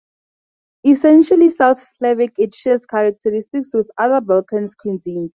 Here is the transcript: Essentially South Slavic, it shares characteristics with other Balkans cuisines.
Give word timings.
Essentially 0.83 1.49
South 1.49 1.79
Slavic, 1.95 2.33
it 2.39 2.55
shares 2.55 2.87
characteristics 2.87 3.69
with 3.75 3.87
other 3.99 4.19
Balkans 4.19 4.73
cuisines. 4.75 5.29